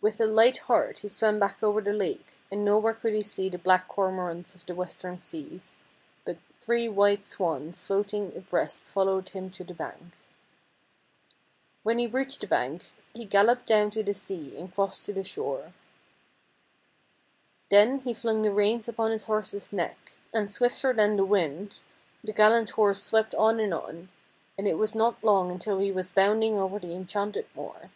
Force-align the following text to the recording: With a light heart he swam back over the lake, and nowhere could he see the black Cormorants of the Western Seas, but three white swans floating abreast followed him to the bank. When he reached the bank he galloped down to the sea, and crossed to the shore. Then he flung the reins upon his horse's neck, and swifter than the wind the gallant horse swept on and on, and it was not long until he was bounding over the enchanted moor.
With 0.00 0.20
a 0.20 0.26
light 0.26 0.58
heart 0.66 0.98
he 0.98 1.08
swam 1.08 1.38
back 1.38 1.62
over 1.62 1.80
the 1.80 1.92
lake, 1.92 2.32
and 2.50 2.64
nowhere 2.64 2.94
could 2.94 3.12
he 3.12 3.20
see 3.20 3.48
the 3.48 3.56
black 3.58 3.86
Cormorants 3.86 4.56
of 4.56 4.66
the 4.66 4.74
Western 4.74 5.20
Seas, 5.20 5.76
but 6.24 6.38
three 6.60 6.88
white 6.88 7.24
swans 7.24 7.80
floating 7.80 8.36
abreast 8.36 8.86
followed 8.86 9.28
him 9.28 9.50
to 9.52 9.62
the 9.62 9.72
bank. 9.72 10.16
When 11.84 12.00
he 12.00 12.08
reached 12.08 12.40
the 12.40 12.48
bank 12.48 12.86
he 13.14 13.24
galloped 13.24 13.66
down 13.68 13.90
to 13.92 14.02
the 14.02 14.14
sea, 14.14 14.56
and 14.58 14.74
crossed 14.74 15.06
to 15.06 15.12
the 15.12 15.22
shore. 15.22 15.72
Then 17.68 18.00
he 18.00 18.14
flung 18.14 18.42
the 18.42 18.50
reins 18.50 18.88
upon 18.88 19.12
his 19.12 19.26
horse's 19.26 19.72
neck, 19.72 20.10
and 20.34 20.50
swifter 20.50 20.92
than 20.92 21.14
the 21.16 21.24
wind 21.24 21.78
the 22.24 22.32
gallant 22.32 22.70
horse 22.70 23.00
swept 23.00 23.32
on 23.36 23.60
and 23.60 23.72
on, 23.72 24.08
and 24.58 24.66
it 24.66 24.76
was 24.76 24.96
not 24.96 25.22
long 25.22 25.52
until 25.52 25.78
he 25.78 25.92
was 25.92 26.10
bounding 26.10 26.58
over 26.58 26.80
the 26.80 26.92
enchanted 26.94 27.46
moor. 27.54 27.90